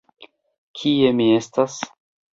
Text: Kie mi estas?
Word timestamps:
Kie 0.79 1.11
mi 1.19 1.29
estas? 1.37 1.81